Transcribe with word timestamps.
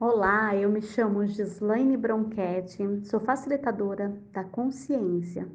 Olá, 0.00 0.54
eu 0.54 0.70
me 0.70 0.80
chamo 0.80 1.26
Gislaine 1.26 1.96
Bronchetti, 1.96 2.84
sou 3.04 3.18
facilitadora 3.18 4.16
da 4.30 4.44
consciência 4.44 5.48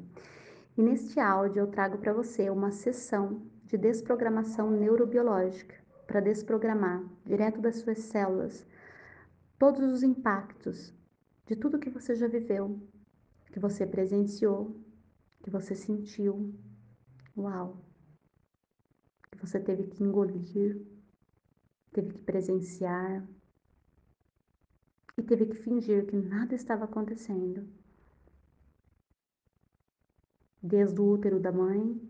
e 0.76 0.82
neste 0.82 1.18
áudio 1.18 1.60
eu 1.60 1.66
trago 1.66 1.96
para 1.96 2.12
você 2.12 2.50
uma 2.50 2.70
sessão 2.70 3.40
de 3.64 3.78
desprogramação 3.78 4.70
neurobiológica 4.70 5.74
para 6.06 6.20
desprogramar 6.20 7.02
direto 7.24 7.58
das 7.58 7.76
suas 7.76 8.00
células 8.00 8.66
todos 9.58 9.90
os 9.90 10.02
impactos 10.02 10.92
de 11.46 11.56
tudo 11.56 11.78
que 11.78 11.88
você 11.88 12.14
já 12.14 12.28
viveu, 12.28 12.78
que 13.50 13.58
você 13.58 13.86
presenciou, 13.86 14.76
que 15.42 15.48
você 15.48 15.74
sentiu. 15.74 16.54
Uau! 17.34 17.78
Que 19.30 19.38
você 19.38 19.58
teve 19.58 19.84
que 19.84 20.04
engolir, 20.04 20.82
teve 21.94 22.12
que 22.12 22.20
presenciar, 22.20 23.26
e 25.16 25.22
teve 25.22 25.46
que 25.46 25.56
fingir 25.56 26.06
que 26.06 26.16
nada 26.16 26.54
estava 26.54 26.84
acontecendo. 26.84 27.68
Desde 30.62 31.00
o 31.00 31.12
útero 31.12 31.38
da 31.38 31.52
mãe 31.52 32.00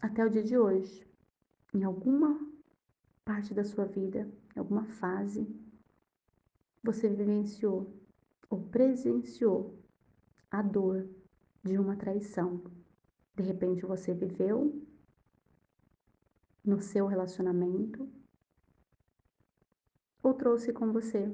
até 0.00 0.24
o 0.24 0.30
dia 0.30 0.42
de 0.42 0.56
hoje, 0.56 1.06
em 1.74 1.82
alguma 1.82 2.38
parte 3.24 3.52
da 3.52 3.64
sua 3.64 3.84
vida, 3.84 4.30
em 4.54 4.58
alguma 4.58 4.84
fase, 4.84 5.46
você 6.82 7.08
vivenciou 7.08 7.92
ou 8.48 8.62
presenciou 8.68 9.78
a 10.50 10.62
dor 10.62 11.08
de 11.62 11.78
uma 11.78 11.96
traição. 11.96 12.62
De 13.34 13.42
repente 13.42 13.84
você 13.84 14.14
viveu 14.14 14.86
no 16.64 16.80
seu 16.80 17.06
relacionamento 17.06 18.08
ou 20.22 20.32
trouxe 20.34 20.72
com 20.72 20.92
você 20.92 21.30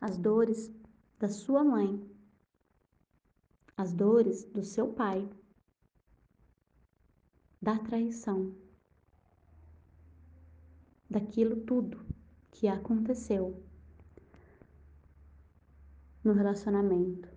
as 0.00 0.16
dores 0.16 0.72
da 1.18 1.28
sua 1.28 1.64
mãe, 1.64 2.08
as 3.76 3.92
dores 3.92 4.44
do 4.44 4.62
seu 4.62 4.92
pai, 4.92 5.28
da 7.60 7.78
traição, 7.78 8.54
daquilo 11.10 11.56
tudo 11.64 12.04
que 12.52 12.68
aconteceu 12.68 13.62
no 16.22 16.32
relacionamento, 16.32 17.28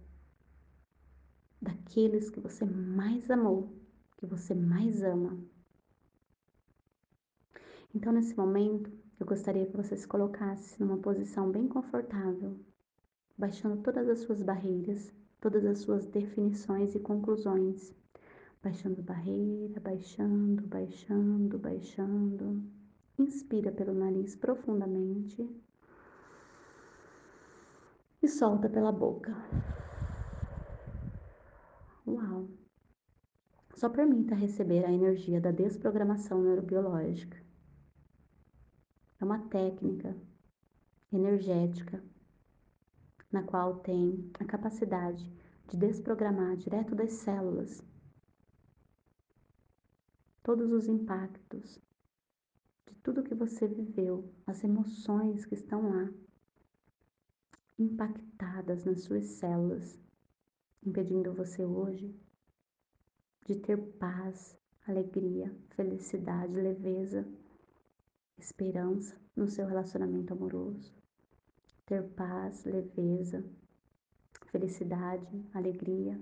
daqueles 1.61 2.29
que 2.29 2.39
você 2.39 2.65
mais 2.65 3.29
amou, 3.31 3.75
que 4.17 4.25
você 4.25 4.53
mais 4.53 5.03
ama. 5.03 5.39
Então, 7.93 8.11
nesse 8.13 8.35
momento, 8.35 8.91
eu 9.21 9.25
gostaria 9.27 9.67
que 9.67 9.77
você 9.77 9.95
se 9.95 10.07
colocasse 10.07 10.81
numa 10.81 10.97
posição 10.97 11.51
bem 11.51 11.67
confortável, 11.67 12.59
baixando 13.37 13.79
todas 13.83 14.09
as 14.09 14.21
suas 14.21 14.41
barreiras, 14.41 15.13
todas 15.39 15.63
as 15.63 15.77
suas 15.77 16.07
definições 16.07 16.95
e 16.95 16.99
conclusões. 16.99 17.93
Baixando 18.63 19.03
barreira, 19.03 19.79
baixando, 19.79 20.63
baixando, 20.63 21.59
baixando. 21.59 22.63
Inspira 23.15 23.71
pelo 23.71 23.93
nariz 23.93 24.35
profundamente 24.35 25.47
e 28.23 28.27
solta 28.27 28.67
pela 28.67 28.91
boca. 28.91 29.35
Uau! 32.07 32.47
Só 33.75 33.87
permita 33.87 34.33
receber 34.33 34.83
a 34.83 34.91
energia 34.91 35.39
da 35.39 35.51
desprogramação 35.51 36.41
neurobiológica 36.41 37.50
é 39.21 39.23
uma 39.23 39.37
técnica 39.49 40.17
energética 41.13 42.03
na 43.31 43.43
qual 43.43 43.79
tem 43.81 44.31
a 44.39 44.45
capacidade 44.45 45.23
de 45.69 45.77
desprogramar 45.77 46.57
direto 46.57 46.95
das 46.95 47.13
células 47.13 47.83
todos 50.41 50.71
os 50.71 50.87
impactos 50.87 51.79
de 52.87 52.95
tudo 52.95 53.23
que 53.23 53.35
você 53.35 53.67
viveu, 53.67 54.33
as 54.47 54.63
emoções 54.63 55.45
que 55.45 55.53
estão 55.53 55.87
lá 55.87 56.11
impactadas 57.77 58.83
nas 58.85 59.01
suas 59.01 59.25
células, 59.25 59.99
impedindo 60.83 61.31
você 61.31 61.63
hoje 61.63 62.19
de 63.45 63.55
ter 63.55 63.77
paz, 63.77 64.57
alegria, 64.87 65.55
felicidade, 65.75 66.53
leveza 66.53 67.27
esperança 68.41 69.15
no 69.35 69.47
seu 69.47 69.65
relacionamento 69.65 70.33
amoroso, 70.33 70.93
ter 71.85 72.03
paz, 72.09 72.65
leveza, 72.65 73.43
felicidade, 74.47 75.45
alegria 75.53 76.19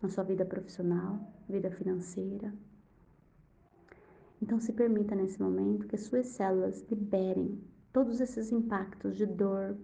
na 0.00 0.08
sua 0.08 0.24
vida 0.24 0.44
profissional, 0.44 1.18
vida 1.48 1.70
financeira. 1.70 2.52
Então 4.40 4.58
se 4.58 4.72
permita 4.72 5.14
nesse 5.14 5.40
momento 5.40 5.86
que 5.86 5.96
suas 5.96 6.26
células 6.26 6.82
liberem 6.90 7.62
todos 7.92 8.20
esses 8.20 8.50
impactos 8.50 9.16
de 9.16 9.24
dor, 9.24 9.76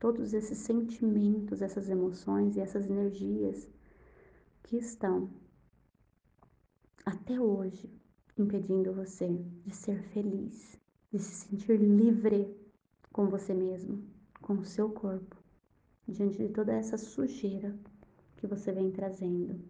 todos 0.00 0.32
esses 0.32 0.58
sentimentos, 0.58 1.60
essas 1.60 1.90
emoções 1.90 2.56
e 2.56 2.60
essas 2.60 2.88
energias 2.88 3.68
que 4.62 4.76
estão 4.76 5.30
até 7.04 7.38
hoje 7.38 7.92
impedindo 8.36 8.92
você 8.92 9.28
de 9.64 9.74
ser 9.74 10.02
feliz, 10.08 10.78
de 11.12 11.18
se 11.18 11.46
sentir 11.46 11.78
livre 11.78 12.52
com 13.12 13.28
você 13.28 13.54
mesmo, 13.54 14.02
com 14.40 14.54
o 14.54 14.64
seu 14.64 14.90
corpo, 14.90 15.36
diante 16.08 16.38
de 16.38 16.48
toda 16.48 16.72
essa 16.72 16.98
sujeira 16.98 17.74
que 18.36 18.46
você 18.46 18.72
vem 18.72 18.90
trazendo. 18.90 19.60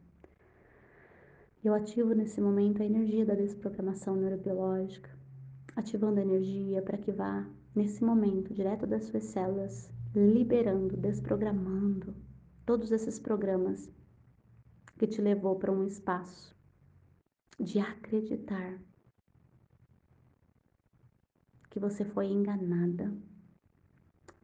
Eu 1.62 1.74
ativo 1.74 2.14
nesse 2.14 2.40
momento 2.40 2.82
a 2.82 2.86
energia 2.86 3.24
da 3.24 3.34
desprogramação 3.34 4.16
neurobiológica, 4.16 5.10
ativando 5.76 6.20
a 6.20 6.22
energia 6.22 6.80
para 6.80 6.98
que 6.98 7.12
vá, 7.12 7.46
nesse 7.74 8.02
momento, 8.02 8.54
direto 8.54 8.86
das 8.86 9.04
suas 9.04 9.24
células, 9.24 9.90
liberando, 10.14 10.96
desprogramando 10.96 12.14
todos 12.64 12.90
esses 12.92 13.18
programas 13.18 13.90
que 14.98 15.06
te 15.06 15.20
levou 15.20 15.56
para 15.56 15.72
um 15.72 15.84
espaço 15.84 16.53
de 17.58 17.78
acreditar 17.78 18.80
que 21.70 21.78
você 21.78 22.04
foi 22.04 22.26
enganada. 22.26 23.12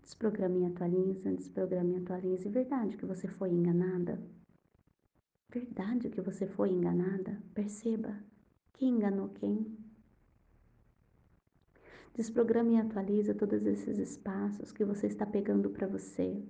Desprograme 0.03 0.61
e 0.61 0.67
atualiza, 0.67 1.33
desprograme 1.33 1.95
e 1.95 1.97
atualiza. 1.99 2.49
É 2.49 2.51
verdade 2.51 2.97
que 2.97 3.07
você 3.07 3.29
foi 3.29 3.51
enganada? 3.51 4.21
Verdade 5.49 6.11
que 6.11 6.21
você 6.21 6.47
foi 6.47 6.71
enganada? 6.71 7.41
Perceba 7.55 8.17
quem 8.73 8.91
enganou 8.91 9.29
quem. 9.31 9.77
Desprograme 12.15 12.75
e 12.75 12.81
atualiza 12.81 13.35
todos 13.35 13.65
esses 13.65 13.99
espaços 13.99 14.73
que 14.73 14.85
você 14.85 15.07
está 15.07 15.25
pegando 15.25 15.71
para 15.71 15.87
você 15.87 16.45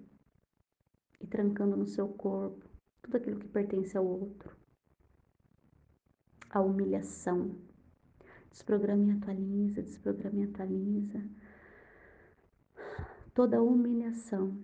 e 1.21 1.27
trancando 1.27 1.77
no 1.77 1.87
seu 1.87 2.09
corpo, 2.09 2.67
tudo 3.03 3.17
aquilo 3.19 3.39
que 3.39 3.49
pertence 3.49 3.97
ao 3.97 4.07
outro 4.07 4.60
a 6.51 6.61
humilhação. 6.61 7.55
Desprograma 8.51 9.05
e 9.05 9.17
atualiza, 9.17 9.83
desprograma 9.83 10.41
e 10.41 10.45
atualiza. 10.45 11.23
Toda 13.33 13.63
humilhação. 13.63 14.59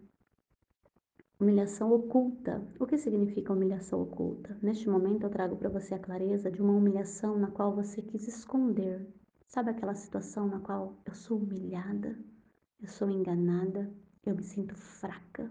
Humilhação 1.38 1.92
oculta. 1.92 2.66
O 2.80 2.86
que 2.86 2.98
significa 2.98 3.52
humilhação 3.52 4.02
oculta? 4.02 4.58
Neste 4.60 4.88
momento 4.88 5.24
eu 5.24 5.30
trago 5.30 5.56
para 5.56 5.68
você 5.68 5.94
a 5.94 5.98
clareza 5.98 6.50
de 6.50 6.60
uma 6.60 6.72
humilhação 6.72 7.38
na 7.38 7.50
qual 7.50 7.74
você 7.74 8.02
quis 8.02 8.26
esconder. 8.26 9.06
Sabe 9.46 9.70
aquela 9.70 9.94
situação 9.94 10.48
na 10.48 10.58
qual 10.58 10.96
eu 11.04 11.14
sou 11.14 11.38
humilhada, 11.38 12.18
eu 12.80 12.88
sou 12.88 13.08
enganada, 13.08 13.88
eu 14.24 14.34
me 14.34 14.42
sinto 14.42 14.74
fraca, 14.74 15.48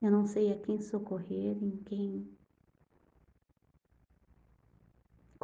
eu 0.00 0.10
não 0.10 0.26
sei 0.26 0.52
a 0.52 0.58
quem 0.58 0.80
socorrer, 0.80 1.62
em 1.62 1.76
quem 1.84 2.33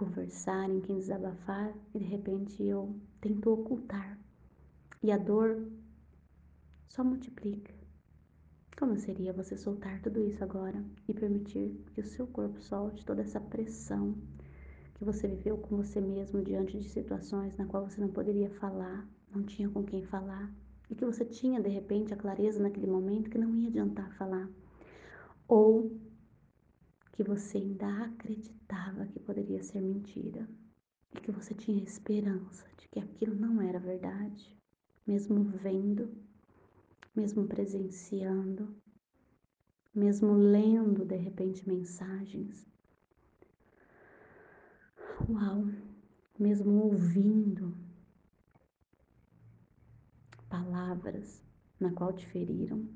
conversar, 0.00 0.70
em 0.70 0.80
quem 0.80 0.96
desabafar, 0.96 1.74
e 1.94 1.98
de 1.98 2.06
repente 2.06 2.62
eu 2.62 2.96
tento 3.20 3.52
ocultar. 3.52 4.18
E 5.02 5.12
a 5.12 5.18
dor 5.18 5.68
só 6.88 7.04
multiplica. 7.04 7.74
Como 8.78 8.96
seria 8.96 9.30
você 9.34 9.58
soltar 9.58 10.00
tudo 10.00 10.24
isso 10.24 10.42
agora 10.42 10.82
e 11.06 11.12
permitir 11.12 11.84
que 11.92 12.00
o 12.00 12.06
seu 12.06 12.26
corpo 12.26 12.58
solte 12.62 13.04
toda 13.04 13.20
essa 13.20 13.38
pressão 13.38 14.14
que 14.94 15.04
você 15.04 15.28
viveu 15.28 15.58
com 15.58 15.76
você 15.76 16.00
mesmo 16.00 16.42
diante 16.42 16.78
de 16.78 16.88
situações 16.88 17.58
na 17.58 17.66
qual 17.66 17.86
você 17.86 18.00
não 18.00 18.08
poderia 18.08 18.48
falar, 18.48 19.06
não 19.34 19.42
tinha 19.42 19.68
com 19.68 19.84
quem 19.84 20.02
falar, 20.02 20.50
e 20.88 20.94
que 20.94 21.04
você 21.04 21.26
tinha 21.26 21.60
de 21.60 21.68
repente 21.68 22.14
a 22.14 22.16
clareza 22.16 22.62
naquele 22.62 22.86
momento 22.86 23.28
que 23.28 23.36
não 23.36 23.54
ia 23.54 23.68
adiantar 23.68 24.10
falar. 24.14 24.48
Ou 25.46 25.92
que 27.20 27.24
você 27.28 27.58
ainda 27.58 28.04
acreditava 28.04 29.04
que 29.04 29.20
poderia 29.20 29.62
ser 29.62 29.82
mentira 29.82 30.48
e 31.14 31.20
que 31.20 31.30
você 31.30 31.52
tinha 31.52 31.84
esperança 31.84 32.66
de 32.78 32.88
que 32.88 32.98
aquilo 32.98 33.34
não 33.34 33.60
era 33.60 33.78
verdade, 33.78 34.56
mesmo 35.06 35.44
vendo, 35.44 36.10
mesmo 37.14 37.46
presenciando, 37.46 38.74
mesmo 39.94 40.32
lendo 40.32 41.04
de 41.04 41.16
repente 41.16 41.68
mensagens. 41.68 42.66
Uau, 45.28 45.66
mesmo 46.38 46.84
ouvindo 46.84 47.76
palavras 50.48 51.44
na 51.78 51.92
qual 51.92 52.14
te 52.14 52.26
feriram, 52.28 52.88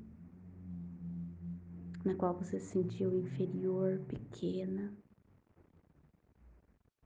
na 2.05 2.13
qual 2.15 2.35
você 2.35 2.59
se 2.59 2.67
sentiu 2.67 3.11
inferior, 3.17 3.99
pequena, 4.07 4.95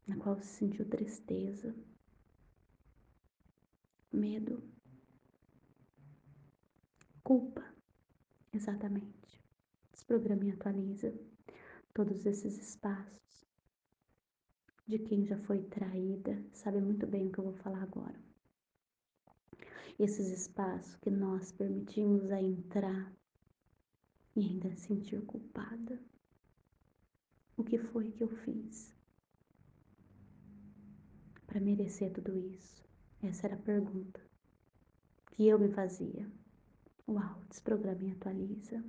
na 0.06 0.18
qual 0.18 0.36
você 0.36 0.44
sentiu 0.44 0.86
tristeza, 0.90 1.74
medo, 4.12 4.62
culpa, 7.24 7.63
exatamente. 8.51 9.42
Desprograma 9.94 10.44
e 10.46 10.51
atualiza 10.51 11.18
todos 11.94 12.25
esses 12.25 12.57
espaços 12.57 13.45
de 14.86 15.00
quem 15.00 15.25
já 15.25 15.38
foi 15.40 15.62
traída, 15.63 16.44
sabe 16.52 16.81
muito 16.81 17.07
bem 17.07 17.28
o 17.28 17.31
que 17.31 17.40
eu 17.40 17.45
vou 17.45 17.54
falar 17.54 17.84
agora 17.84 18.19
esses 20.00 20.30
espaços 20.30 20.95
que 20.95 21.10
nós 21.10 21.52
permitimos 21.52 22.31
a 22.31 22.42
entrar 22.42 23.12
e 24.40 24.44
ainda 24.46 24.74
sentir 24.76 25.22
culpada. 25.26 26.00
O 27.58 27.64
que 27.64 27.78
foi 27.78 28.12
que 28.12 28.24
eu 28.24 28.30
fiz 28.30 28.96
para 31.46 31.60
merecer 31.60 32.12
tudo 32.14 32.38
isso? 32.38 32.88
Essa 33.22 33.48
era 33.48 33.56
a 33.56 33.60
pergunta 33.60 34.22
que 35.32 35.46
eu 35.48 35.60
me 35.60 35.70
fazia. 35.70 36.26
Uau, 37.08 37.42
desprograma 37.50 38.04
e 38.04 38.12
atualiza. 38.12 38.84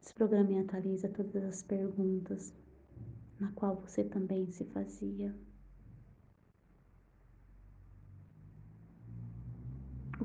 Desprograma 0.00 0.52
e 0.52 0.58
atualiza 0.58 1.08
todas 1.08 1.44
as 1.44 1.62
perguntas 1.62 2.52
na 3.38 3.52
qual 3.52 3.76
você 3.76 4.02
também 4.02 4.50
se 4.50 4.64
fazia. 4.64 5.32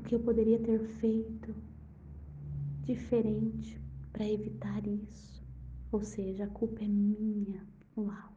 que 0.06 0.14
eu 0.14 0.20
poderia 0.20 0.58
ter 0.60 0.78
feito 1.00 1.52
diferente 2.86 3.80
para 4.12 4.26
evitar 4.26 4.86
isso. 4.86 5.44
Ou 5.92 6.02
seja, 6.02 6.44
a 6.44 6.48
culpa 6.48 6.82
é 6.82 6.88
minha. 6.88 7.66
Uau! 7.96 8.32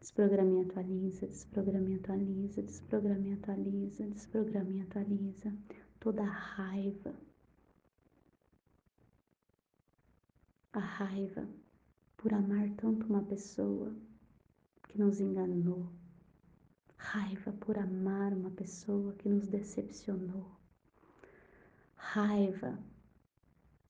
Desprograma 0.00 0.52
e 0.52 0.64
atualiza, 0.64 1.26
desprograma 1.26 1.90
e 1.90 1.94
atualiza, 1.96 2.62
desprograma 2.62 3.26
e 3.26 3.32
atualiza, 3.32 4.06
desprograma 4.06 4.70
e 4.70 4.80
atualiza. 4.80 5.52
Toda 5.98 6.22
a 6.22 6.26
raiva. 6.26 7.14
A 10.72 10.78
raiva 10.78 11.48
por 12.16 12.32
amar 12.32 12.70
tanto 12.76 13.06
uma 13.06 13.22
pessoa 13.22 13.94
que 14.88 14.98
nos 14.98 15.20
enganou. 15.20 15.90
Raiva 16.96 17.52
por 17.52 17.76
amar 17.78 18.32
uma 18.32 18.50
pessoa 18.50 19.12
que 19.14 19.28
nos 19.28 19.48
decepcionou 19.48 20.56
raiva 22.16 22.78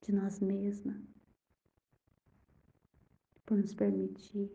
de 0.07 0.13
nós 0.13 0.39
mesmas 0.39 0.97
por 3.45 3.59
nos 3.59 3.75
permitir 3.75 4.53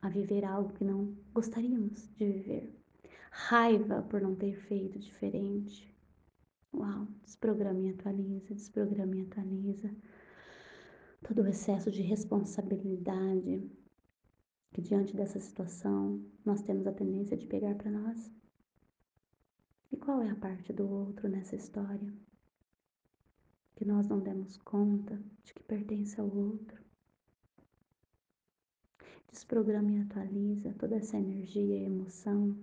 a 0.00 0.08
viver 0.08 0.44
algo 0.44 0.72
que 0.72 0.84
não 0.84 1.16
gostaríamos 1.34 2.08
de 2.14 2.24
viver. 2.24 2.72
Raiva 3.32 4.02
por 4.02 4.20
não 4.20 4.36
ter 4.36 4.54
feito 4.54 5.00
diferente. 5.00 5.92
Uau, 6.72 7.08
desprograma 7.24 7.80
e 7.80 7.90
atualiza, 7.90 8.54
desprograma 8.54 9.16
e 9.16 9.22
atualiza. 9.22 9.90
Todo 11.26 11.42
o 11.42 11.48
excesso 11.48 11.90
de 11.90 12.02
responsabilidade 12.02 13.68
que 14.72 14.80
diante 14.80 15.16
dessa 15.16 15.40
situação 15.40 16.24
nós 16.44 16.62
temos 16.62 16.86
a 16.86 16.92
tendência 16.92 17.36
de 17.36 17.48
pegar 17.48 17.74
para 17.74 17.90
nós. 17.90 18.30
E 19.90 19.96
qual 19.96 20.22
é 20.22 20.30
a 20.30 20.36
parte 20.36 20.72
do 20.72 20.88
outro 20.88 21.28
nessa 21.28 21.56
história? 21.56 22.25
Que 23.76 23.84
nós 23.84 24.08
não 24.08 24.18
demos 24.18 24.56
conta 24.56 25.22
de 25.44 25.54
que 25.54 25.62
pertence 25.62 26.20
ao 26.20 26.26
outro. 26.26 26.82
Desprograma 29.30 29.92
e 29.92 30.00
atualiza 30.00 30.74
toda 30.78 30.96
essa 30.96 31.16
energia 31.16 31.76
e 31.76 31.84
emoção 31.84 32.56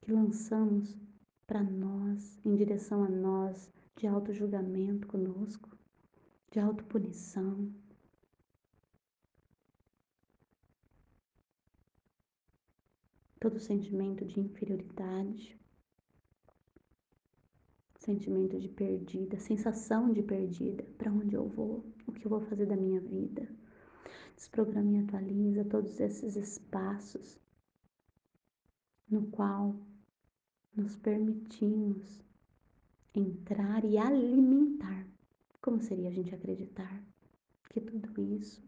que 0.00 0.10
lançamos 0.10 0.98
para 1.46 1.62
nós, 1.62 2.40
em 2.44 2.56
direção 2.56 3.04
a 3.04 3.08
nós, 3.08 3.70
de 3.96 4.06
auto-julgamento 4.06 5.06
conosco, 5.06 5.76
de 6.50 6.58
autopunição. 6.58 7.70
Todo 13.38 13.60
sentimento 13.60 14.24
de 14.24 14.40
inferioridade, 14.40 15.60
sentimento 18.00 18.58
de 18.58 18.68
perdida, 18.68 19.38
sensação 19.38 20.10
de 20.12 20.22
perdida, 20.22 20.82
para 20.96 21.12
onde 21.12 21.34
eu 21.34 21.46
vou, 21.46 21.84
o 22.06 22.12
que 22.12 22.24
eu 22.24 22.30
vou 22.30 22.40
fazer 22.40 22.66
da 22.66 22.76
minha 22.76 23.00
vida. 23.00 23.46
Desprograma 24.34 24.90
e 24.92 25.04
atualiza 25.04 25.64
todos 25.66 26.00
esses 26.00 26.34
espaços 26.34 27.38
no 29.08 29.26
qual 29.26 29.76
nos 30.74 30.96
permitimos 30.96 32.24
entrar 33.14 33.84
e 33.84 33.98
alimentar. 33.98 35.06
Como 35.60 35.82
seria 35.82 36.08
a 36.08 36.12
gente 36.12 36.34
acreditar 36.34 37.04
que 37.68 37.82
tudo 37.82 38.18
isso 38.18 38.62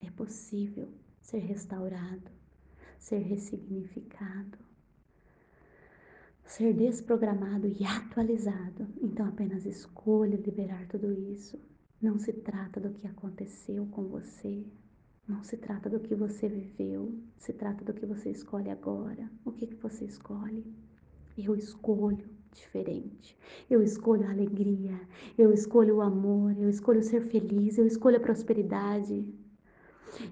é 0.00 0.10
possível 0.12 0.88
ser 1.20 1.38
restaurado, 1.38 2.30
ser 2.96 3.18
ressignificado? 3.18 4.65
Ser 6.46 6.72
desprogramado 6.72 7.66
e 7.66 7.84
atualizado. 7.84 8.86
Então 9.02 9.26
apenas 9.26 9.66
escolha 9.66 10.36
liberar 10.36 10.86
tudo 10.88 11.12
isso. 11.12 11.60
Não 12.00 12.18
se 12.18 12.32
trata 12.32 12.80
do 12.80 12.90
que 12.90 13.06
aconteceu 13.06 13.86
com 13.86 14.04
você, 14.04 14.64
não 15.26 15.42
se 15.42 15.56
trata 15.56 15.90
do 15.90 15.98
que 15.98 16.14
você 16.14 16.48
viveu, 16.48 17.18
se 17.36 17.52
trata 17.52 17.84
do 17.84 17.92
que 17.92 18.06
você 18.06 18.30
escolhe 18.30 18.70
agora. 18.70 19.30
O 19.44 19.52
que, 19.52 19.66
que 19.66 19.74
você 19.74 20.04
escolhe? 20.04 20.64
Eu 21.36 21.56
escolho 21.56 22.28
diferente. 22.52 23.36
Eu 23.68 23.82
escolho 23.82 24.26
a 24.26 24.30
alegria, 24.30 24.98
eu 25.36 25.52
escolho 25.52 25.96
o 25.96 26.00
amor, 26.00 26.56
eu 26.56 26.68
escolho 26.68 27.02
ser 27.02 27.22
feliz, 27.22 27.76
eu 27.76 27.86
escolho 27.86 28.18
a 28.18 28.20
prosperidade. 28.20 29.26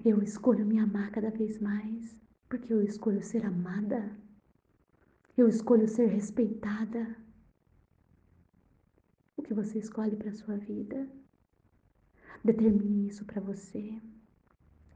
Eu 0.03 0.23
escolho 0.23 0.65
me 0.65 0.79
amar 0.79 1.11
cada 1.11 1.29
vez 1.29 1.59
mais, 1.59 2.15
porque 2.47 2.73
eu 2.73 2.81
escolho 2.81 3.21
ser 3.21 3.45
amada. 3.45 4.11
Eu 5.37 5.49
escolho 5.49 5.85
ser 5.85 6.05
respeitada. 6.05 7.13
O 9.35 9.41
que 9.41 9.53
você 9.53 9.79
escolhe 9.79 10.15
para 10.15 10.31
sua 10.31 10.55
vida? 10.55 11.09
Determine 12.41 13.09
isso 13.09 13.25
para 13.25 13.41
você 13.41 14.01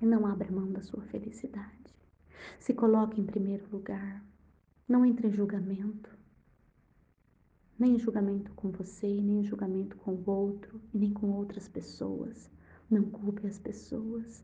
e 0.01 0.05
não 0.05 0.25
abra 0.25 0.49
mão 0.49 0.71
da 0.71 0.81
sua 0.81 1.03
felicidade. 1.03 1.93
Se 2.57 2.73
coloque 2.73 3.19
em 3.19 3.25
primeiro 3.25 3.69
lugar. 3.69 4.25
Não 4.87 5.05
entre 5.05 5.27
em 5.27 5.33
julgamento. 5.33 6.09
Nem 7.77 7.95
em 7.95 7.99
julgamento 7.99 8.53
com 8.53 8.71
você, 8.71 9.07
nem 9.07 9.41
em 9.41 9.43
julgamento 9.43 9.97
com 9.97 10.13
o 10.13 10.29
outro 10.29 10.81
nem 10.93 11.11
com 11.11 11.31
outras 11.31 11.67
pessoas. 11.67 12.49
Não 12.89 13.03
culpe 13.11 13.45
as 13.45 13.59
pessoas 13.59 14.41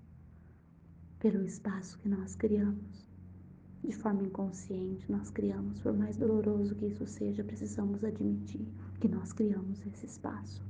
pelo 1.19 1.45
espaço 1.45 1.97
que 1.99 2.09
nós 2.09 2.35
criamos 2.35 3.04
de 3.85 3.95
forma 3.95 4.23
inconsciente, 4.23 5.11
nós 5.11 5.29
criamos, 5.29 5.79
por 5.79 5.93
mais 5.93 6.17
doloroso 6.17 6.75
que 6.75 6.87
isso 6.87 7.05
seja, 7.05 7.43
precisamos 7.43 8.03
admitir 8.03 8.67
que 8.99 9.07
nós 9.07 9.31
criamos 9.31 9.85
esse 9.85 10.05
espaço. 10.05 10.63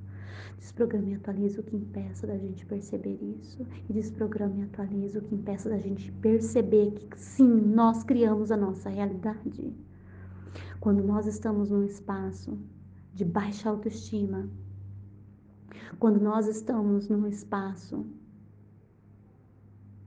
Desprograme 0.57 1.11
e 1.11 1.15
atualize 1.15 1.59
o 1.59 1.63
que 1.63 1.75
impeça 1.75 2.27
da 2.27 2.37
gente 2.37 2.65
perceber 2.65 3.17
isso. 3.21 3.65
E 3.89 3.93
desprograme 3.93 4.61
e 4.61 4.63
atualize 4.63 5.17
o 5.17 5.21
que 5.21 5.35
impeça 5.35 5.69
da 5.69 5.77
gente 5.77 6.11
perceber 6.13 6.91
que 6.91 7.19
sim, 7.19 7.47
nós 7.47 8.03
criamos 8.03 8.51
a 8.51 8.57
nossa 8.57 8.89
realidade. 8.89 9.73
Quando 10.79 11.03
nós 11.03 11.25
estamos 11.25 11.69
num 11.69 11.83
espaço 11.83 12.57
de 13.13 13.23
baixa 13.23 13.69
autoestima, 13.69 14.49
quando 15.99 16.19
nós 16.19 16.47
estamos 16.47 17.07
num 17.07 17.27
espaço 17.27 18.05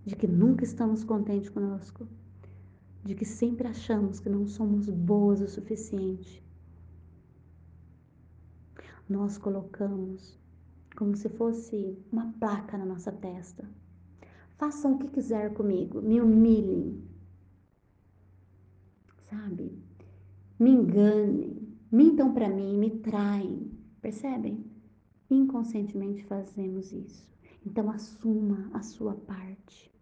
de 0.04 0.16
que 0.16 0.26
nunca 0.26 0.64
estamos 0.64 1.04
contentes 1.04 1.48
conosco, 1.48 2.06
de 3.04 3.14
que 3.14 3.24
sempre 3.24 3.68
achamos 3.68 4.20
que 4.20 4.28
não 4.28 4.46
somos 4.46 4.88
boas 4.88 5.40
o 5.40 5.48
suficiente, 5.48 6.42
nós 9.08 9.38
colocamos 9.38 10.38
como 10.96 11.16
se 11.16 11.28
fosse 11.28 11.96
uma 12.12 12.32
placa 12.34 12.76
na 12.76 12.84
nossa 12.84 13.12
testa. 13.12 13.68
Façam 14.56 14.94
o 14.94 14.98
que 14.98 15.08
quiser 15.08 15.54
comigo, 15.54 16.02
me 16.02 16.20
humilhem. 16.20 17.02
Sabe? 19.30 19.88
me 20.58 20.70
enganem, 20.70 21.56
mintam 21.90 22.34
para 22.34 22.48
mim, 22.48 22.76
me 22.76 22.90
traem. 22.90 23.70
Percebem? 24.00 24.64
Inconscientemente 25.30 26.24
fazemos 26.24 26.92
isso. 26.92 27.28
Então 27.64 27.90
assuma 27.90 28.70
a 28.72 28.82
sua 28.82 29.14
parte 29.14 29.92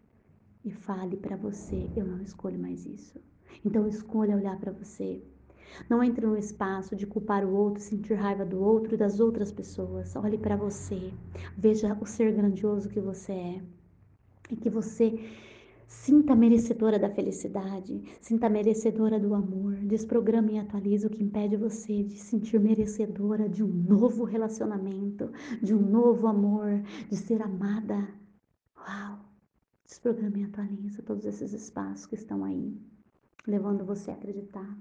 e 0.63 0.71
fale 0.71 1.17
para 1.17 1.35
você: 1.35 1.89
eu 1.95 2.05
não 2.05 2.21
escolho 2.21 2.59
mais 2.59 2.85
isso. 2.85 3.19
Então 3.65 3.87
escolha 3.87 4.35
olhar 4.35 4.59
para 4.59 4.71
você. 4.71 5.21
Não 5.89 6.03
entre 6.03 6.25
no 6.25 6.37
espaço 6.37 6.95
de 6.95 7.05
culpar 7.05 7.45
o 7.45 7.53
outro, 7.53 7.81
sentir 7.81 8.13
raiva 8.13 8.45
do 8.45 8.59
outro 8.59 8.95
e 8.95 8.97
das 8.97 9.19
outras 9.19 9.51
pessoas. 9.51 10.15
Olhe 10.15 10.37
para 10.37 10.55
você. 10.55 11.13
Veja 11.57 11.97
o 11.99 12.05
ser 12.05 12.33
grandioso 12.33 12.89
que 12.89 12.99
você 12.99 13.33
é. 13.33 13.61
E 14.49 14.55
que 14.55 14.69
você 14.69 15.19
Sinta 15.87 16.35
merecedora 16.35 16.99
da 16.99 17.09
felicidade, 17.09 18.03
sinta 18.21 18.49
merecedora 18.49 19.19
do 19.19 19.33
amor. 19.33 19.75
Desprograme 19.75 20.53
e 20.53 20.59
atualize 20.59 21.07
o 21.07 21.09
que 21.09 21.23
impede 21.23 21.55
você 21.55 22.03
de 22.03 22.17
sentir 22.17 22.59
merecedora 22.59 23.47
de 23.47 23.63
um 23.63 23.67
novo 23.67 24.25
relacionamento, 24.25 25.31
de 25.61 25.73
um 25.73 25.81
novo 25.81 26.27
amor, 26.27 26.81
de 27.09 27.15
ser 27.15 27.41
amada. 27.41 28.07
Uau! 28.77 29.26
Desprograme 29.87 30.41
e 30.41 30.43
atualize 30.43 31.01
todos 31.01 31.25
esses 31.25 31.53
espaços 31.53 32.05
que 32.05 32.15
estão 32.15 32.43
aí, 32.43 32.77
levando 33.47 33.85
você 33.85 34.11
a 34.11 34.15
acreditar 34.15 34.77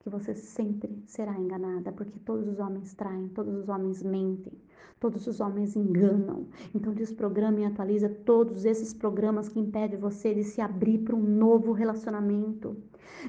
que 0.00 0.10
você 0.10 0.34
sempre 0.34 1.04
será 1.06 1.38
enganada, 1.38 1.92
porque 1.92 2.18
todos 2.18 2.48
os 2.48 2.58
homens 2.58 2.92
traem, 2.94 3.28
todos 3.28 3.54
os 3.54 3.68
homens 3.68 4.02
mentem, 4.02 4.52
Todos 5.00 5.26
os 5.26 5.40
homens 5.40 5.76
enganam. 5.76 6.46
Então 6.74 6.92
desprograma 6.92 7.60
e 7.60 7.64
atualiza 7.64 8.06
todos 8.06 8.66
esses 8.66 8.92
programas 8.92 9.48
que 9.48 9.58
impedem 9.58 9.98
você 9.98 10.34
de 10.34 10.44
se 10.44 10.60
abrir 10.60 10.98
para 10.98 11.16
um 11.16 11.22
novo 11.22 11.72
relacionamento. 11.72 12.76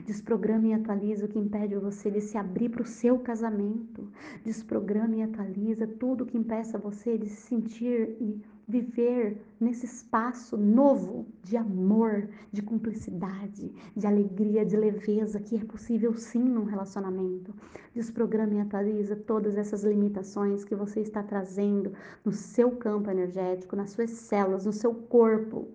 Desprograma 0.05 0.67
e 0.67 0.73
atualiza 0.73 1.25
o 1.25 1.29
que 1.29 1.39
impede 1.39 1.75
você 1.75 2.11
de 2.11 2.19
se 2.19 2.37
abrir 2.37 2.67
para 2.67 2.81
o 2.81 2.85
seu 2.85 3.19
casamento. 3.19 4.11
Desprograma 4.43 5.15
e 5.15 5.21
atualiza 5.21 5.87
tudo 5.87 6.25
que 6.25 6.37
impeça 6.37 6.77
você 6.77 7.17
de 7.17 7.29
se 7.29 7.41
sentir 7.41 8.17
e 8.19 8.41
viver 8.71 9.37
nesse 9.59 9.85
espaço 9.85 10.55
novo 10.55 11.27
de 11.43 11.57
amor, 11.57 12.29
de 12.51 12.61
cumplicidade, 12.61 13.71
de 13.95 14.07
alegria, 14.07 14.65
de 14.65 14.77
leveza, 14.77 15.41
que 15.41 15.57
é 15.57 15.65
possível 15.65 16.13
sim 16.13 16.43
num 16.43 16.63
relacionamento. 16.63 17.53
Desprograma 17.93 18.53
e 18.55 18.61
atualiza 18.61 19.15
todas 19.15 19.57
essas 19.57 19.83
limitações 19.83 20.63
que 20.63 20.73
você 20.73 21.01
está 21.01 21.21
trazendo 21.21 21.91
no 22.23 22.31
seu 22.31 22.71
campo 22.77 23.11
energético, 23.11 23.75
nas 23.75 23.91
suas 23.91 24.11
células, 24.11 24.65
no 24.65 24.71
seu 24.71 24.93
corpo, 24.95 25.67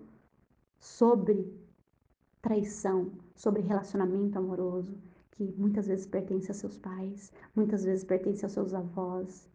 sobre 0.79 1.53
traição, 2.41 3.11
sobre 3.35 3.61
relacionamento 3.61 4.39
amoroso, 4.39 4.97
que 5.31 5.53
muitas 5.55 5.85
vezes 5.87 6.07
pertence 6.07 6.49
a 6.49 6.55
seus 6.55 6.79
pais, 6.79 7.31
muitas 7.55 7.83
vezes 7.83 8.03
pertence 8.03 8.43
aos 8.43 8.53
seus 8.53 8.73
avós, 8.73 9.47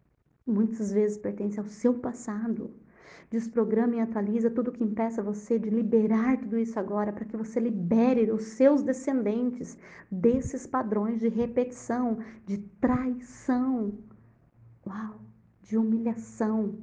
muitas 0.47 0.93
vezes 0.93 1.17
pertence 1.17 1.59
ao 1.59 1.65
seu 1.65 1.93
passado. 1.95 2.71
Desprograma 3.29 3.95
e 3.95 3.99
atualiza 3.99 4.49
tudo 4.49 4.71
que 4.71 4.83
impeça 4.83 5.23
você 5.23 5.57
de 5.57 5.69
liberar 5.69 6.37
tudo 6.37 6.57
isso 6.57 6.79
agora, 6.79 7.11
para 7.11 7.25
que 7.25 7.35
você 7.35 7.59
libere 7.59 8.31
os 8.31 8.43
seus 8.43 8.83
descendentes 8.83 9.77
desses 10.11 10.67
padrões 10.67 11.19
de 11.19 11.29
repetição, 11.29 12.19
de 12.45 12.59
traição, 12.79 13.93
uau, 14.85 15.19
de 15.63 15.77
humilhação. 15.77 16.75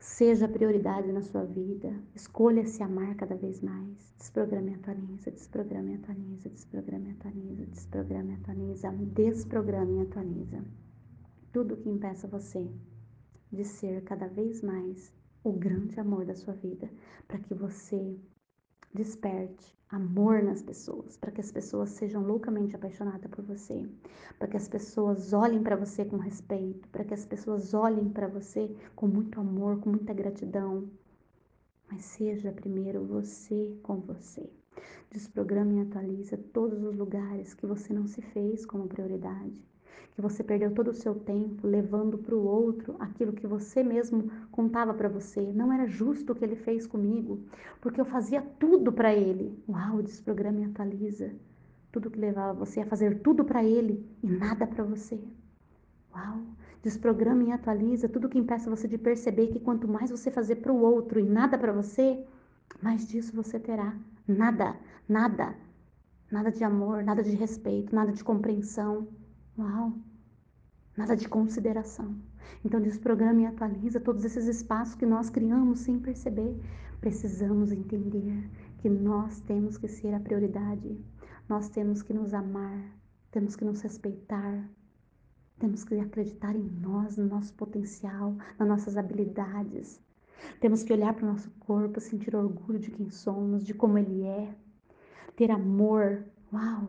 Seja 0.00 0.48
prioridade 0.48 1.12
na 1.12 1.22
sua 1.22 1.44
vida. 1.44 1.94
Escolha 2.14 2.66
se 2.66 2.82
amar 2.82 3.14
cada 3.14 3.36
vez 3.36 3.60
mais. 3.60 4.12
Desprograma 4.18 4.70
e 4.70 4.74
atualiza, 4.74 5.30
desprograma 5.30 5.90
e 5.90 5.94
atualiza, 5.94 6.48
desprograma 6.48 7.08
e 7.08 7.12
atualiza, 7.12 7.66
desprograma 7.66 8.30
e 8.30 8.34
atualiza, 8.34 8.92
desprograma 9.12 9.92
e 9.92 10.00
atualiza. 10.00 10.64
Tudo 11.52 11.76
que 11.76 11.88
impeça 11.88 12.26
você 12.26 12.66
de 13.52 13.64
ser 13.64 14.02
cada 14.04 14.26
vez 14.26 14.62
mais 14.62 15.12
o 15.42 15.52
grande 15.52 15.98
amor 15.98 16.24
da 16.24 16.34
sua 16.34 16.54
vida, 16.54 16.90
para 17.26 17.38
que 17.38 17.54
você 17.54 18.18
desperte 18.92 19.78
amor 19.88 20.42
nas 20.42 20.62
pessoas, 20.62 21.16
para 21.16 21.30
que 21.30 21.40
as 21.40 21.50
pessoas 21.50 21.90
sejam 21.90 22.22
loucamente 22.22 22.76
apaixonadas 22.76 23.30
por 23.30 23.44
você, 23.44 23.88
para 24.38 24.48
que 24.48 24.56
as 24.56 24.68
pessoas 24.68 25.32
olhem 25.32 25.62
para 25.62 25.76
você 25.76 26.04
com 26.04 26.16
respeito, 26.16 26.88
para 26.88 27.04
que 27.04 27.14
as 27.14 27.24
pessoas 27.24 27.72
olhem 27.72 28.08
para 28.10 28.28
você 28.28 28.74
com 28.94 29.06
muito 29.06 29.40
amor, 29.40 29.80
com 29.80 29.90
muita 29.90 30.12
gratidão. 30.12 30.88
Mas 31.90 32.04
seja 32.04 32.52
primeiro 32.52 33.04
você 33.04 33.76
com 33.82 34.00
você. 34.00 34.48
Desprograma 35.10 35.72
e 35.72 35.80
atualiza 35.80 36.36
todos 36.36 36.82
os 36.84 36.96
lugares 36.96 37.54
que 37.54 37.66
você 37.66 37.92
não 37.92 38.06
se 38.06 38.22
fez 38.22 38.64
como 38.64 38.86
prioridade 38.86 39.70
que 40.14 40.20
você 40.20 40.42
perdeu 40.42 40.72
todo 40.72 40.88
o 40.88 40.94
seu 40.94 41.14
tempo 41.14 41.66
levando 41.66 42.18
para 42.18 42.34
o 42.34 42.44
outro 42.44 42.96
aquilo 42.98 43.32
que 43.32 43.46
você 43.46 43.82
mesmo 43.82 44.30
contava 44.50 44.92
para 44.92 45.08
você. 45.08 45.40
Não 45.52 45.72
era 45.72 45.86
justo 45.86 46.32
o 46.32 46.34
que 46.34 46.44
ele 46.44 46.56
fez 46.56 46.86
comigo, 46.86 47.40
porque 47.80 48.00
eu 48.00 48.04
fazia 48.04 48.42
tudo 48.58 48.92
para 48.92 49.14
ele. 49.14 49.58
Uau, 49.68 50.02
desprograma 50.02 50.60
e 50.60 50.64
atualiza. 50.64 51.32
Tudo 51.92 52.10
que 52.10 52.18
levava 52.18 52.52
você 52.52 52.80
a 52.80 52.86
fazer 52.86 53.20
tudo 53.20 53.44
para 53.44 53.64
ele 53.64 54.04
e 54.22 54.28
nada 54.28 54.66
para 54.66 54.84
você. 54.84 55.20
Uau, 56.14 56.40
desprograma 56.82 57.44
e 57.44 57.52
atualiza 57.52 58.08
tudo 58.08 58.28
que 58.28 58.38
impeça 58.38 58.70
você 58.70 58.86
de 58.86 58.98
perceber 58.98 59.48
que 59.48 59.60
quanto 59.60 59.88
mais 59.88 60.10
você 60.10 60.30
fazer 60.30 60.56
para 60.56 60.72
o 60.72 60.80
outro 60.80 61.18
e 61.18 61.22
nada 61.22 61.58
para 61.58 61.72
você, 61.72 62.24
mais 62.82 63.06
disso 63.08 63.34
você 63.34 63.58
terá. 63.58 63.96
Nada, 64.26 64.76
nada. 65.08 65.54
Nada 66.30 66.52
de 66.52 66.62
amor, 66.62 67.02
nada 67.02 67.24
de 67.24 67.34
respeito, 67.34 67.92
nada 67.94 68.12
de 68.12 68.22
compreensão. 68.22 69.08
Uau! 69.58 69.92
Nada 70.96 71.16
de 71.16 71.28
consideração. 71.28 72.16
Então, 72.64 72.80
desprograma 72.80 73.42
e 73.42 73.46
atualiza 73.46 74.00
todos 74.00 74.24
esses 74.24 74.46
espaços 74.46 74.94
que 74.94 75.06
nós 75.06 75.30
criamos 75.30 75.80
sem 75.80 75.98
perceber. 75.98 76.58
Precisamos 77.00 77.72
entender 77.72 78.50
que 78.78 78.88
nós 78.88 79.40
temos 79.40 79.78
que 79.78 79.88
ser 79.88 80.14
a 80.14 80.20
prioridade. 80.20 80.98
Nós 81.48 81.68
temos 81.68 82.02
que 82.02 82.12
nos 82.12 82.34
amar, 82.34 82.78
temos 83.30 83.56
que 83.56 83.64
nos 83.64 83.80
respeitar, 83.80 84.68
temos 85.58 85.84
que 85.84 85.98
acreditar 85.98 86.54
em 86.54 86.70
nós, 86.80 87.16
no 87.16 87.26
nosso 87.26 87.54
potencial, 87.54 88.36
nas 88.58 88.68
nossas 88.68 88.96
habilidades. 88.96 90.00
Temos 90.60 90.82
que 90.82 90.92
olhar 90.92 91.12
para 91.14 91.24
o 91.24 91.28
nosso 91.32 91.50
corpo, 91.60 92.00
sentir 92.00 92.34
orgulho 92.34 92.78
de 92.78 92.90
quem 92.90 93.10
somos, 93.10 93.64
de 93.64 93.74
como 93.74 93.98
ele 93.98 94.22
é, 94.22 94.54
ter 95.36 95.50
amor. 95.50 96.24
Uau! 96.52 96.88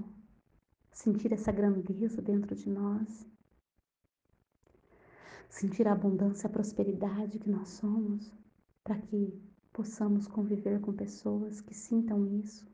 Sentir 0.91 1.31
essa 1.33 1.51
grandeza 1.51 2.21
dentro 2.21 2.55
de 2.55 2.69
nós, 2.69 3.27
sentir 5.49 5.87
a 5.87 5.93
abundância, 5.93 6.47
a 6.47 6.51
prosperidade 6.51 7.39
que 7.39 7.49
nós 7.49 7.69
somos, 7.69 8.31
para 8.83 8.97
que 8.97 9.39
possamos 9.71 10.27
conviver 10.27 10.79
com 10.81 10.93
pessoas 10.93 11.61
que 11.61 11.73
sintam 11.73 12.25
isso, 12.25 12.65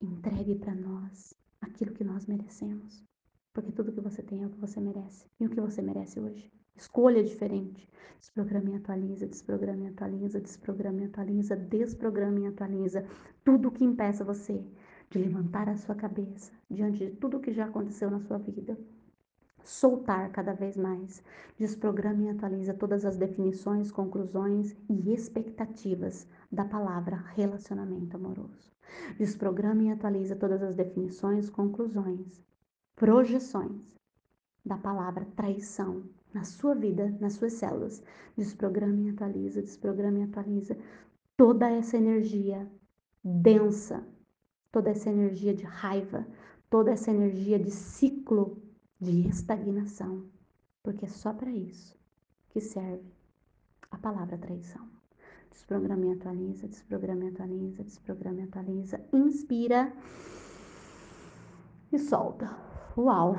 entregue 0.00 0.54
para 0.54 0.74
nós 0.74 1.34
aquilo 1.60 1.92
que 1.92 2.04
nós 2.04 2.26
merecemos, 2.26 3.02
porque 3.52 3.72
tudo 3.72 3.92
que 3.92 4.00
você 4.00 4.22
tem 4.22 4.42
é 4.42 4.46
o 4.46 4.50
que 4.50 4.60
você 4.60 4.80
merece 4.80 5.26
e 5.40 5.46
o 5.46 5.50
que 5.50 5.60
você 5.60 5.82
merece 5.82 6.20
hoje. 6.20 6.50
Escolha 6.76 7.24
diferente. 7.24 7.88
Desprograma 8.20 8.70
e 8.70 8.74
atualiza, 8.74 9.26
desprograma 9.26 9.84
e 9.84 9.88
atualiza, 9.88 10.40
desprograma 10.40 11.00
e 11.00 11.04
atualiza, 11.06 11.56
desprograma 11.56 12.40
e 12.40 12.46
atualiza. 12.46 13.06
Tudo 13.44 13.70
que 13.70 13.84
impeça 13.84 14.24
você 14.24 14.62
de 15.10 15.18
levantar 15.18 15.68
a 15.68 15.76
sua 15.76 15.94
cabeça 15.94 16.52
diante 16.70 16.98
de 16.98 17.10
tudo 17.12 17.40
que 17.40 17.52
já 17.52 17.66
aconteceu 17.66 18.10
na 18.10 18.20
sua 18.20 18.38
vida. 18.38 18.78
Soltar 19.64 20.30
cada 20.30 20.52
vez 20.52 20.76
mais. 20.76 21.22
Desprograma 21.58 22.22
e 22.22 22.28
atualiza 22.30 22.74
todas 22.74 23.04
as 23.04 23.16
definições, 23.16 23.90
conclusões 23.90 24.76
e 24.88 25.12
expectativas 25.12 26.28
da 26.50 26.64
palavra 26.64 27.16
relacionamento 27.34 28.16
amoroso. 28.16 28.72
Desprograma 29.18 29.82
e 29.84 29.90
atualiza 29.90 30.36
todas 30.36 30.62
as 30.62 30.74
definições, 30.74 31.50
conclusões, 31.50 32.44
projeções 32.94 33.82
da 34.64 34.76
palavra 34.76 35.26
traição 35.36 36.04
na 36.32 36.44
sua 36.44 36.74
vida, 36.74 37.16
nas 37.20 37.34
suas 37.34 37.54
células. 37.54 38.02
Desprograma 38.36 39.00
e 39.00 39.10
atualiza, 39.10 39.62
desprograma 39.62 40.18
e 40.20 40.22
atualiza 40.22 40.76
toda 41.36 41.68
essa 41.68 41.96
energia 41.96 42.68
densa 43.24 44.06
toda 44.76 44.90
essa 44.90 45.08
energia 45.08 45.54
de 45.54 45.64
raiva, 45.64 46.26
toda 46.68 46.90
essa 46.90 47.10
energia 47.10 47.58
de 47.58 47.70
ciclo 47.70 48.62
de 49.00 49.26
estagnação, 49.26 50.26
porque 50.82 51.06
é 51.06 51.08
só 51.08 51.32
para 51.32 51.50
isso 51.50 51.98
que 52.50 52.60
serve 52.60 53.10
a 53.90 53.96
palavra 53.96 54.36
traição. 54.36 54.86
Desprograma 55.50 56.04
e 56.04 56.12
atualiza, 56.12 56.68
desprograma 56.68 57.24
e 57.24 57.28
atualiza, 57.28 57.84
desprograma 57.84 58.40
e 58.40 58.44
atualiza, 58.44 59.00
inspira 59.14 59.90
e 61.90 61.98
solta. 61.98 62.54
Uau! 62.98 63.34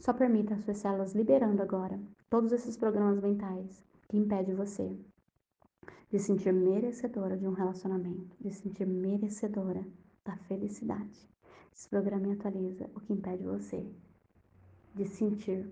Só 0.00 0.14
permita 0.14 0.54
as 0.54 0.64
suas 0.64 0.78
células 0.78 1.14
liberando 1.14 1.60
agora 1.60 2.00
todos 2.30 2.52
esses 2.52 2.78
programas 2.78 3.20
mentais 3.20 3.84
que 4.08 4.16
impedem 4.16 4.54
você 4.54 4.98
de 6.10 6.18
sentir 6.18 6.54
merecedora 6.54 7.36
de 7.36 7.46
um 7.46 7.52
relacionamento, 7.52 8.34
de 8.40 8.50
sentir 8.50 8.86
merecedora 8.86 9.84
da 10.24 10.36
felicidade. 10.36 11.28
Desprograma 11.72 12.28
e 12.28 12.32
atualiza 12.32 12.90
o 12.94 13.00
que 13.00 13.12
impede 13.12 13.44
você 13.44 13.84
de 14.94 15.06
sentir 15.06 15.68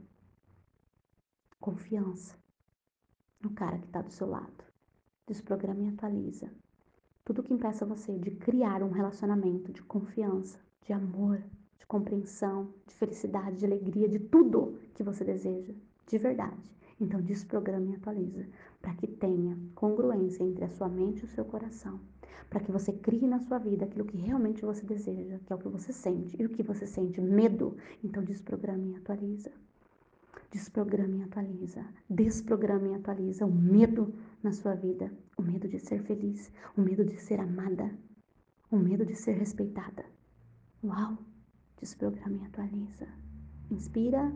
confiança 1.60 2.36
no 3.40 3.50
cara 3.50 3.78
que 3.78 3.86
está 3.86 4.02
do 4.02 4.10
seu 4.10 4.28
lado. 4.28 4.64
Desprograma 5.26 5.82
e 5.82 5.88
atualiza. 5.88 6.52
Tudo 7.24 7.42
que 7.42 7.54
impeça 7.54 7.86
você 7.86 8.18
de 8.18 8.32
criar 8.32 8.82
um 8.82 8.90
relacionamento 8.90 9.72
de 9.72 9.82
confiança, 9.82 10.58
de 10.82 10.92
amor, 10.92 11.40
de 11.78 11.86
compreensão, 11.86 12.74
de 12.86 12.94
felicidade, 12.94 13.58
de 13.58 13.66
alegria, 13.66 14.08
de 14.08 14.18
tudo 14.18 14.78
que 14.94 15.04
você 15.04 15.24
deseja, 15.24 15.72
de 16.06 16.18
verdade. 16.18 16.60
Então 17.00 17.20
desprograma 17.20 17.92
e 17.92 17.94
atualiza, 17.94 18.48
para 18.80 18.94
que 18.94 19.06
tenha 19.06 19.56
congruência 19.74 20.42
entre 20.42 20.64
a 20.64 20.70
sua 20.70 20.88
mente 20.88 21.20
e 21.20 21.24
o 21.24 21.28
seu 21.28 21.44
coração, 21.44 22.00
para 22.48 22.60
que 22.60 22.72
você 22.72 22.92
crie 22.92 23.26
na 23.26 23.40
sua 23.40 23.58
vida 23.58 23.84
aquilo 23.84 24.04
que 24.04 24.16
realmente 24.16 24.62
você 24.62 24.84
deseja, 24.84 25.38
que 25.46 25.52
é 25.52 25.56
o 25.56 25.58
que 25.58 25.68
você 25.68 25.92
sente. 25.92 26.36
E 26.40 26.44
o 26.44 26.50
que 26.50 26.62
você 26.62 26.86
sente? 26.86 27.20
Medo. 27.20 27.76
Então 28.04 28.22
desprograma 28.22 28.86
e 28.86 28.96
atualiza. 28.96 29.50
Desprograma 30.50 31.16
e 31.16 31.22
atualiza. 31.22 31.84
Desprograma 32.10 32.88
e 32.88 32.94
atualiza 32.94 33.46
o 33.46 33.52
medo 33.52 34.14
na 34.42 34.52
sua 34.52 34.74
vida, 34.74 35.10
o 35.38 35.42
medo 35.42 35.66
de 35.66 35.78
ser 35.78 36.02
feliz, 36.02 36.52
o 36.76 36.82
medo 36.82 37.04
de 37.04 37.16
ser 37.16 37.40
amada, 37.40 37.90
o 38.70 38.76
medo 38.76 39.06
de 39.06 39.14
ser 39.14 39.32
respeitada. 39.32 40.04
Uau! 40.84 41.16
Desprograma 41.80 42.36
e 42.36 42.46
atualiza. 42.46 43.08
Inspira. 43.70 44.32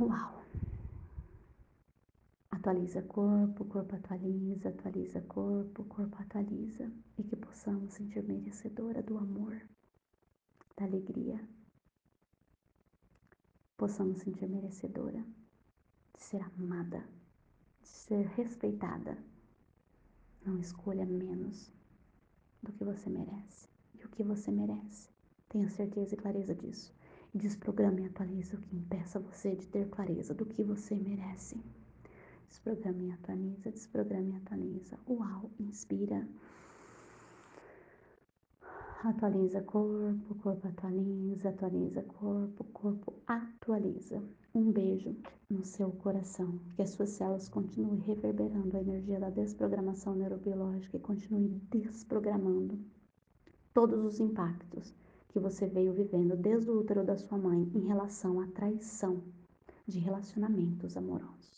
Uau! 0.00 0.37
Atualiza 2.68 3.00
corpo, 3.00 3.64
corpo 3.64 3.96
atualiza, 3.96 4.68
atualiza 4.68 5.22
corpo, 5.22 5.84
corpo 5.84 6.18
atualiza. 6.18 6.92
E 7.16 7.22
que 7.24 7.34
possamos 7.34 7.94
sentir 7.94 8.22
merecedora 8.24 9.02
do 9.02 9.16
amor, 9.16 9.56
da 10.76 10.84
alegria. 10.84 11.40
Possamos 13.74 14.18
sentir 14.18 14.50
merecedora 14.50 15.24
de 16.12 16.22
ser 16.22 16.42
amada, 16.42 17.08
de 17.80 17.88
ser 17.88 18.26
respeitada. 18.36 19.16
Não 20.44 20.58
escolha 20.58 21.06
menos 21.06 21.72
do 22.62 22.70
que 22.74 22.84
você 22.84 23.08
merece. 23.08 23.66
E 23.98 24.04
o 24.04 24.10
que 24.10 24.22
você 24.22 24.50
merece. 24.50 25.08
Tenha 25.48 25.70
certeza 25.70 26.14
e 26.14 26.18
clareza 26.18 26.54
disso 26.54 26.94
e 27.32 27.38
desprograme 27.38 28.02
e 28.02 28.06
atualize 28.08 28.54
o 28.54 28.60
que 28.60 28.76
impeça 28.76 29.18
você 29.18 29.56
de 29.56 29.66
ter 29.68 29.88
clareza 29.88 30.34
do 30.34 30.44
que 30.44 30.62
você 30.62 30.94
merece. 30.96 31.58
Desprograme 32.48 33.06
e 33.06 33.12
atualiza, 33.12 33.70
desprograme 33.70 34.32
e 34.32 34.36
atualiza. 34.36 34.98
Uau, 35.06 35.50
inspira. 35.60 36.26
Atualiza 39.04 39.62
corpo, 39.62 40.34
corpo 40.42 40.66
atualiza, 40.66 41.50
atualiza 41.50 42.02
corpo, 42.02 42.64
corpo 42.72 43.14
atualiza. 43.26 44.22
Um 44.54 44.72
beijo 44.72 45.14
no 45.48 45.64
seu 45.64 45.92
coração. 45.92 46.58
Que 46.74 46.82
as 46.82 46.90
suas 46.90 47.10
células 47.10 47.48
continuem 47.48 48.00
reverberando 48.00 48.76
a 48.76 48.80
energia 48.80 49.20
da 49.20 49.30
desprogramação 49.30 50.14
neurobiológica 50.14 50.96
e 50.96 51.00
continue 51.00 51.60
desprogramando 51.70 52.78
todos 53.72 54.04
os 54.04 54.18
impactos 54.18 54.94
que 55.28 55.38
você 55.38 55.66
veio 55.66 55.92
vivendo 55.92 56.36
desde 56.36 56.70
o 56.70 56.80
útero 56.80 57.04
da 57.04 57.16
sua 57.16 57.38
mãe 57.38 57.70
em 57.74 57.86
relação 57.86 58.40
à 58.40 58.46
traição 58.48 59.22
de 59.86 60.00
relacionamentos 60.00 60.96
amorosos. 60.96 61.57